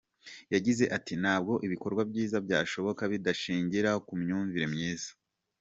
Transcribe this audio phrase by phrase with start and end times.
[0.53, 5.11] Yagize ati “Ntabwo ibikorwa byiza byashoboka bidashingira ku myumvire myiza.